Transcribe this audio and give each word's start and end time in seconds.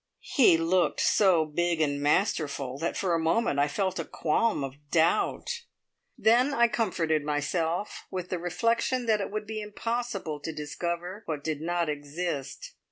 He 0.33 0.57
looked 0.57 0.99
so 0.99 1.45
big 1.45 1.79
and 1.79 2.01
masterful 2.01 2.79
that 2.79 2.97
for 2.97 3.13
a 3.13 3.19
moment 3.19 3.59
I 3.59 3.67
felt 3.67 3.99
a 3.99 4.03
qualm 4.03 4.63
of 4.63 4.89
doubt; 4.89 5.61
then 6.17 6.55
I 6.55 6.67
comforted 6.69 7.23
myself 7.23 8.07
with 8.09 8.29
the 8.29 8.39
reflection 8.39 9.05
that 9.05 9.21
it 9.21 9.29
would 9.29 9.45
be 9.45 9.61
impossible 9.61 10.39
to 10.39 10.51
discover 10.51 11.21
what 11.27 11.43
did 11.43 11.61
not 11.61 11.87
exist. 11.87 12.73